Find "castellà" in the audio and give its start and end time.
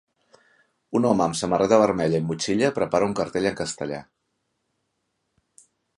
3.61-4.01